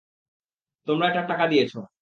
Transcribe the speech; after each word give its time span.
তোমরা 0.87 1.05
এটার 1.09 1.25
টাকা 1.27 1.45
দিয়েছো। 1.47 1.81